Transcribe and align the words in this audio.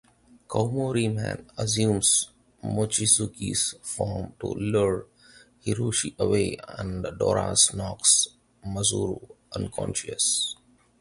Koumori 0.51 1.13
Man 1.15 1.51
assumes 1.59 2.31
Mochizuki's 2.63 3.75
form 3.83 4.33
to 4.39 4.47
lure 4.47 5.05
Hiroshi 5.63 6.17
away, 6.17 6.57
and 6.69 7.05
Doras 7.19 7.75
knocks 7.75 8.29
Masaru 8.65 9.21
unconscious. 9.55 10.55